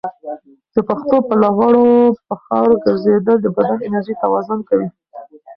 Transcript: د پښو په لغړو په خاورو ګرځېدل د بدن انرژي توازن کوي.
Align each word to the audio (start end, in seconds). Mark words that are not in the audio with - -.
د 0.73 0.75
پښو 0.87 1.15
په 1.27 1.33
لغړو 1.43 1.87
په 2.27 2.35
خاورو 2.43 2.81
ګرځېدل 2.85 3.37
د 3.41 3.47
بدن 3.55 3.79
انرژي 3.87 4.15
توازن 4.23 4.59
کوي. 4.69 4.89